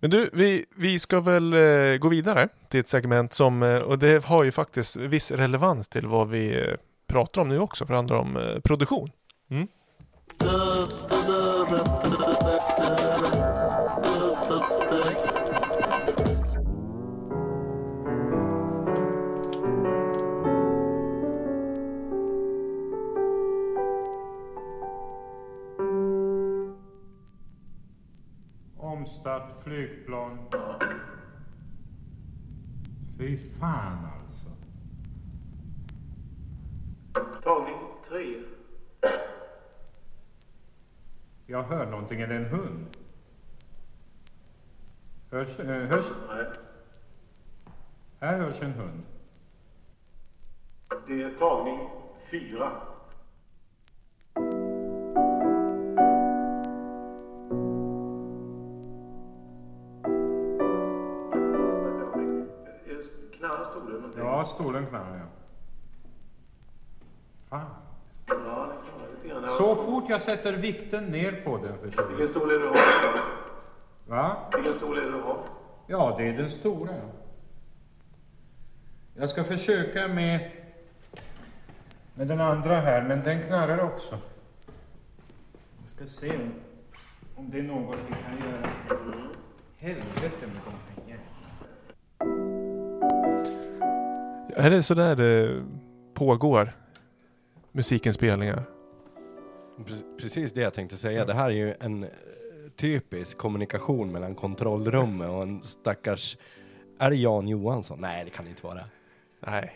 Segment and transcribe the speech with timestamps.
[0.00, 3.98] Men du, vi, vi ska väl eh, gå vidare till ett segment som, eh, och
[3.98, 6.74] det har ju faktiskt viss relevans till vad vi eh,
[7.06, 9.10] pratar om nu också, för det handlar om eh, produktion.
[9.50, 9.68] Mm.
[28.90, 30.38] Omstart flygplan.
[33.18, 34.48] Fy fan alltså.
[37.42, 38.42] Tagning tre.
[41.46, 42.20] Jag hör någonting.
[42.20, 42.86] Är det en hund?
[45.30, 46.46] Hörs, eh, hörs, Nej.
[48.20, 49.02] här hörs en hund.
[51.06, 51.88] Det är tagning
[52.30, 52.89] fyra.
[64.20, 65.24] Ja, stolen knarrar ja.
[67.48, 67.66] Fan.
[68.26, 68.44] Ja, det
[68.90, 69.48] kan vara lite grann.
[69.48, 72.76] Så fort jag sätter vikten ner på den försvinner Vilken stol är det du har?
[74.06, 74.36] Va?
[74.54, 75.38] Vilken stol är det du har?
[75.86, 76.94] Ja, det är den stora.
[79.14, 80.50] Jag ska försöka med,
[82.14, 84.18] med den andra här, men den knarrar också.
[85.80, 86.52] Jag ska se om,
[87.36, 88.68] om det är något vi kan göra.
[89.78, 91.00] Helvete med de här
[94.56, 95.62] Är det sådär det
[96.14, 96.72] pågår
[97.72, 98.64] musikinspelningar?
[99.78, 101.24] Pre- Precis det jag tänkte säga.
[101.24, 102.10] Det här är ju en eh,
[102.76, 106.36] typisk kommunikation mellan kontrollrummet och en stackars...
[106.98, 108.00] Är det Jan Johansson?
[108.00, 108.80] Nej, det kan det inte vara.
[109.40, 109.72] Nej.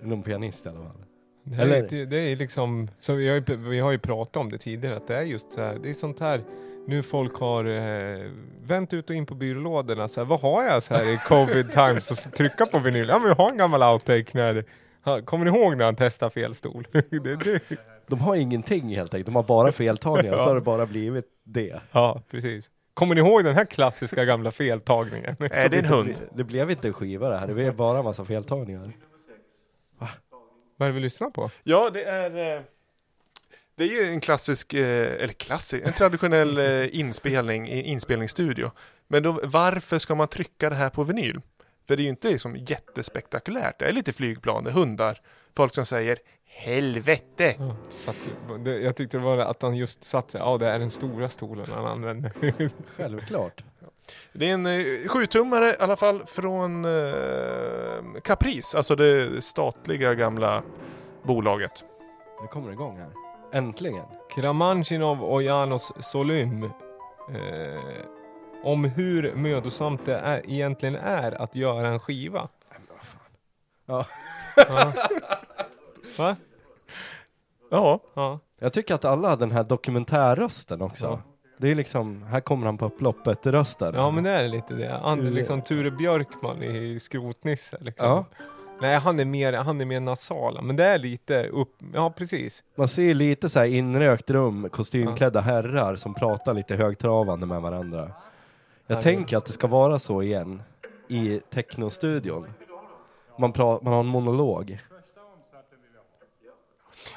[0.00, 1.04] Någon pianist i alla fall.
[1.42, 4.58] Det, är, det är liksom, så vi har, ju, vi har ju pratat om det
[4.58, 6.42] tidigare, att det är just så här, det är sånt här,
[6.86, 8.30] nu folk har eh,
[8.62, 11.72] vänt ut och in på byrålådorna så här, vad har jag så här i covid
[11.72, 13.08] times och så trycka på vinyl?
[13.08, 14.64] Ja men jag har en gammal outtake när,
[15.20, 16.86] kommer ni ihåg när han testade fel stol?
[16.92, 17.60] det, det,
[18.06, 19.26] De har ingenting helt enkelt.
[19.26, 21.80] De har bara feltagningar och så har det bara blivit det.
[21.92, 22.70] ja, precis.
[22.94, 25.36] Kommer ni ihåg den här klassiska gamla feltagningen?
[25.50, 26.14] Är det en hund?
[26.34, 27.46] Det blev inte en skiva det här.
[27.46, 28.92] Det blev bara en massa feltagningar.
[30.76, 31.50] Vad är det vi lyssnar på?
[31.62, 32.56] Ja, det är...
[32.56, 32.62] eh,
[33.76, 38.70] Det är ju en klassisk, eh, eller klassisk, en traditionell eh, inspelning i inspelningsstudio.
[39.08, 41.40] Men då, varför ska man trycka det här på vinyl?
[41.88, 43.78] För det är ju inte liksom jättespektakulärt.
[43.78, 45.20] Det är lite flygplan, hundar,
[45.56, 47.54] folk som säger helvete.
[47.58, 48.16] Ja, satt,
[48.64, 51.28] det, jag tyckte det var att han just satt sig, ja det är den stora
[51.28, 52.32] stolen han använder.
[52.96, 53.64] Självklart.
[54.32, 60.62] Det är en eh, sjutummare i alla fall från eh, Caprice, alltså det statliga gamla
[61.22, 61.84] bolaget.
[62.42, 63.23] Nu kommer det igång här.
[63.54, 64.04] Äntligen.
[64.34, 66.62] Kramanchinov och Janos Solym.
[66.64, 66.70] Eh,
[68.64, 72.48] om hur mödosamt det är, egentligen är att göra en skiva.
[73.86, 74.06] Ja.
[74.56, 74.92] Ja.
[76.18, 76.36] Va?
[77.70, 78.38] Ja, Ja.
[78.58, 81.06] Jag tycker att alla har den här dokumentärrösten också.
[81.06, 81.20] Ja.
[81.58, 83.94] Det är liksom, här kommer han på upploppet rösten.
[83.94, 84.98] ja, men det är lite det.
[85.02, 85.34] Han är Mm.
[85.34, 87.76] liksom Ture Björkman i Skrotnisse.
[87.80, 88.06] Liksom.
[88.06, 88.24] Ja.
[88.80, 91.76] Nej, han är, mer, han är mer nasala, men det är lite upp...
[91.94, 92.62] Ja, precis.
[92.74, 97.62] Man ser ju lite så här inrökt rum, kostymklädda herrar som pratar lite högtravande med
[97.62, 98.10] varandra.
[98.86, 100.62] Jag Ja, tänker att det ska vara så igen
[101.08, 102.46] i technostudion.
[103.38, 104.78] Man, pra- man har en monolog.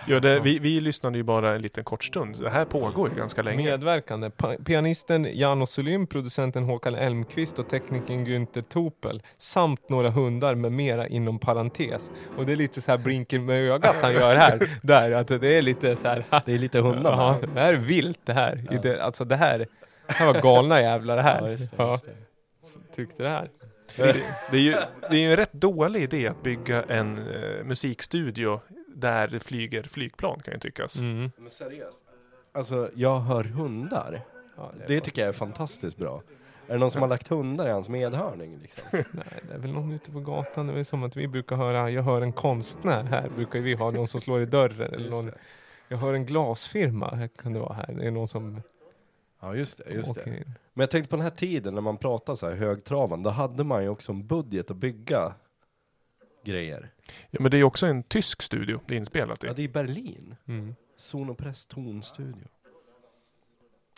[0.07, 2.41] Ja det, vi, vi lyssnade ju bara en liten kort stund.
[2.41, 3.63] Det här pågår ju ganska länge.
[3.65, 4.29] Medverkande.
[4.29, 9.21] Pa- pianisten Janos Solym, producenten Håkan Elmqvist och teknikern Günther Topel.
[9.37, 12.11] Samt några hundar med mera inom parentes.
[12.37, 14.69] Och det är lite så här blinken med ögat han gör här.
[14.81, 16.23] Där, att det är lite så här.
[16.45, 18.63] Det är lite hundar Ja, det här är vilt det här.
[18.73, 19.57] I det, alltså det här,
[20.07, 21.41] det här var galna jävlar det här.
[21.45, 22.05] Ja, just det, Ja, just
[22.89, 22.95] det.
[22.95, 23.49] tyckte det här.
[23.97, 24.15] Det,
[24.51, 24.75] det, är ju,
[25.09, 28.61] det är ju en rätt dålig idé att bygga en eh, musikstudio
[28.99, 30.99] där det flyger flygplan kan ju tyckas.
[30.99, 31.31] Mm.
[31.37, 32.01] Men seriöst.
[32.51, 34.21] Alltså, jag hör hundar.
[34.55, 36.21] Ja, det, Det tycker jag är fantastiskt bra.
[36.67, 38.83] Är det någon som har lagt hundar i hans medhörning liksom?
[38.91, 39.03] Nej,
[39.47, 40.67] det är väl någon ute på gatan.
[40.67, 43.73] Det är väl som att vi brukar höra, jag hör en konstnär här, brukar vi
[43.73, 44.93] ha någon som slår i dörren.
[44.93, 45.31] Eller någon,
[45.87, 47.93] jag hör en glasfirma, här kan det vara här.
[47.93, 48.61] Det är någon som
[49.39, 50.25] Ja, just det, just det.
[50.73, 53.63] Men jag tänkte på den här tiden när man pratar så här högtravan, då hade
[53.63, 55.33] man ju också en budget att bygga
[56.47, 56.91] grejer.
[57.29, 59.47] Ja, men det är också en tysk studio det är inspelat i.
[59.47, 60.35] Ja, det är i Berlin.
[60.47, 60.75] Mm.
[60.97, 62.47] Sonopress tonstudio.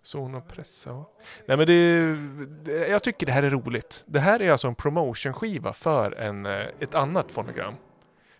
[0.01, 1.11] Sonopress, ja.
[1.45, 4.03] Nej men det, är- det, jag tycker det här är roligt.
[4.05, 7.73] Det här är alltså en promotionskiva för en, eh, ett annat fonogram.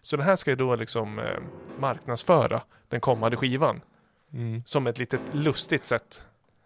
[0.02, 1.26] Så den här ska ju då liksom eh,
[1.80, 3.82] marknadsföra den kommande skivan.
[4.34, 4.64] Mm.
[4.66, 6.24] Som ett litet lustigt sätt.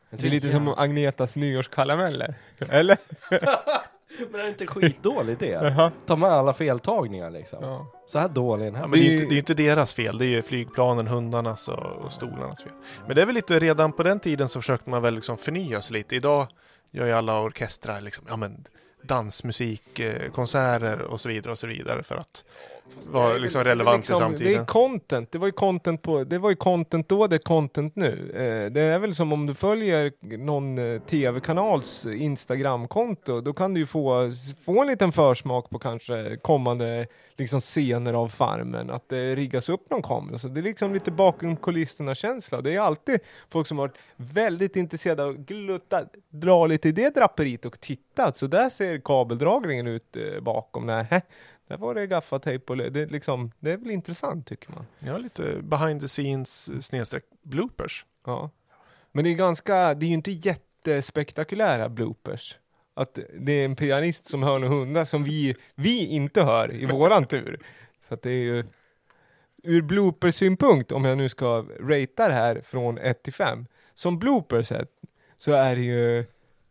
[0.10, 2.36] Det är lite som Agnetas nyårskarameller.
[2.69, 2.98] Eller?
[4.31, 5.45] Men är det inte skitdålig det?
[5.50, 5.92] Jaha.
[6.06, 7.60] Ta med alla feltagningar liksom.
[7.62, 7.88] Ja.
[8.07, 8.81] Så här dålig den här.
[8.81, 11.07] Ja, men det är ju inte, det är inte deras fel, det är ju flygplanen,
[11.07, 12.74] hundarnas och, och stolarnas fel.
[13.07, 15.81] Men det är väl lite, redan på den tiden så försökte man väl liksom förnya
[15.81, 16.15] sig lite.
[16.15, 16.48] Idag
[16.92, 18.65] gör ju alla orkestrar liksom, ja men
[19.04, 20.02] dansmusik,
[20.34, 22.44] konserter och så vidare och så vidare för att
[23.12, 26.50] vara liksom relevant liksom, i Det är content, det var ju content på, det var
[26.50, 28.32] ju content då, det är content nu.
[28.34, 33.80] Eh, det är väl som om du följer någon eh, tv-kanals Instagram-konto, då kan du
[33.80, 34.32] ju få,
[34.66, 37.08] få en liten försmak på kanske kommande
[37.38, 40.38] liksom scener av Farmen, att det riggas upp någon kamera.
[40.38, 42.62] Så det är liksom lite bakom kulisserna känsla.
[42.62, 46.92] Det är alltid folk som har varit väldigt intresserade av att glutta, dra lite i
[46.92, 47.80] det draperiet och
[48.13, 48.38] tittat.
[48.38, 50.86] Så där ser kabeldragningen ut eh, bakom.
[50.86, 51.21] Nej,
[51.68, 54.86] där var det gaffatejp och det, liksom, det är väl intressant tycker man.
[55.00, 58.06] Ja, lite behind the scenes eh, snedstreck bloopers.
[58.25, 58.50] Ja.
[59.12, 62.57] Men det är ganska, det är ju inte jättespektakulära bloopers.
[62.95, 66.86] Att det är en pianist som hör några hundar som vi, vi inte hör i
[66.86, 67.60] våran tur.
[68.07, 68.63] Så att det är ju,
[69.63, 74.71] ur bloopersynpunkt, om jag nu ska ratea det här från 1 till 5, som bloopers
[75.38, 76.25] så är det ju,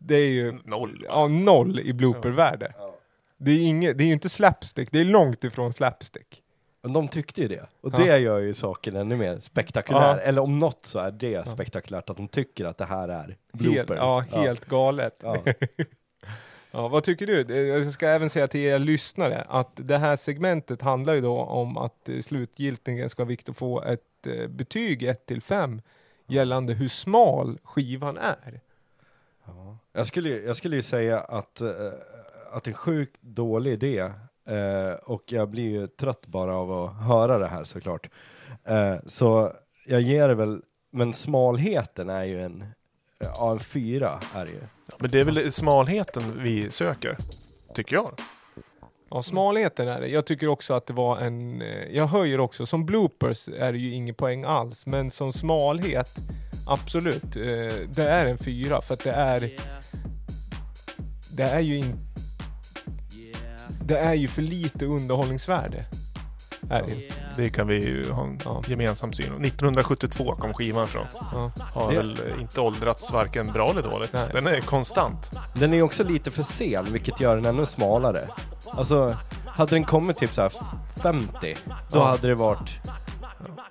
[0.06, 1.04] det är ju Noll.
[1.08, 2.72] ja, noll i bloopervärde.
[3.36, 6.42] Det är inget, det är ju inte slapstick, det är långt ifrån slapstick.
[6.82, 7.66] Men de tyckte ju det.
[7.80, 7.98] Och Ja.
[8.04, 10.16] det gör ju saken ännu mer spektakulär.
[10.16, 10.20] Ja.
[10.20, 13.38] Eller om något så är det spektakulärt att de tycker att det här är Helt,
[13.52, 13.96] bloopers.
[13.98, 15.20] ja, helt galet.
[15.22, 15.36] Ja.
[16.74, 17.66] Ja, vad tycker du?
[17.68, 21.76] Jag ska även säga till er lyssnare att det här segmentet handlar ju då om
[21.76, 25.82] att slutgiltigen ska Viktor få ett eh, betyg 1 till 5
[26.26, 28.60] gällande hur smal skivan är.
[29.46, 29.78] Ja.
[29.92, 31.70] Jag, skulle, ju- jag skulle ju säga att, eh,
[32.52, 33.98] att det är en sjukt dålig idé.
[34.46, 38.08] Eh, och jag blir ju trött bara av att höra det här såklart.
[38.64, 39.52] Eh, så
[39.86, 40.62] jag ger det väl,
[40.92, 42.64] men smalheten är ju en,
[43.18, 44.60] ja en fyra är det ju.
[44.98, 47.16] Men det är väl smalheten vi söker,
[47.74, 48.10] tycker jag.
[49.10, 50.08] Ja, smalheten är det.
[50.08, 53.90] Jag tycker också att det var en, jag höjer också, som bloopers är det ju
[53.90, 56.16] ingen poäng alls, men som smalhet,
[56.66, 59.50] absolut, eh, det är en fyra för att det är,
[61.30, 61.98] det är ju inte,
[63.84, 65.84] det är ju för lite underhållningsvärde.
[66.70, 67.12] Är det.
[67.36, 68.62] Det kan vi ju ha en Ja.
[68.66, 69.42] gemensam syn om.
[69.44, 71.06] 1972 kom skivan från.
[71.14, 71.50] Ja.
[71.60, 74.12] Har Det- väl inte åldrats varken bra eller dåligt.
[74.12, 74.28] Nej.
[74.32, 75.30] Den är konstant.
[75.54, 78.28] Den är också lite för sen, vilket gör den ännu smalare.
[78.66, 79.16] Alltså,
[79.46, 80.52] hade den kommit typ så här
[81.02, 82.06] 50, då Ja.
[82.06, 82.70] hade det varit,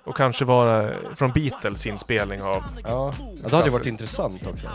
[0.03, 3.13] och kanske vara från Beatles inspelning av ja,
[3.43, 4.67] ja det hade ju varit intressant också.